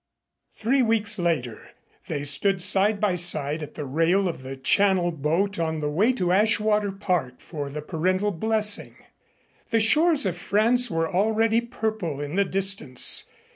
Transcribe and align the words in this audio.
Three 0.51 0.81
weeks 0.81 1.19
later 1.19 1.73
they 2.07 2.23
stood 2.23 2.59
side 2.59 2.99
by 2.99 3.13
side 3.13 3.61
at 3.61 3.75
the 3.75 3.85
rail 3.85 4.27
of 4.27 4.41
the 4.41 4.57
Channel 4.57 5.11
boat 5.11 5.59
on 5.59 5.79
the 5.79 5.91
way 5.91 6.11
to 6.13 6.31
Ashwater 6.33 6.91
Park 6.91 7.39
for 7.39 7.69
the 7.69 7.83
parental 7.83 8.31
blessing. 8.31 8.95
The 9.69 9.79
shores 9.79 10.25
of 10.25 10.35
France 10.35 10.89
were 10.89 11.07
already 11.13 11.61
purple 11.61 12.19
in 12.19 12.33
the 12.33 12.45
distance. 12.45 13.25